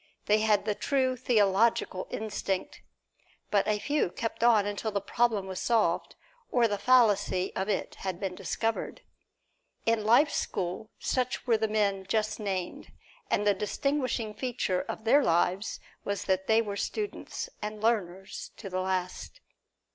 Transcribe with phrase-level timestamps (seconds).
[0.25, 2.81] They had the true theological instinct.
[3.51, 6.15] But a few kept on until the problem was solved,
[6.51, 9.01] or the fallacy of it had been discovered.
[9.85, 12.91] In life's school such were the men just named,
[13.29, 18.71] and the distinguishing feature of their lives was that they were students and learners to
[18.71, 19.39] the last.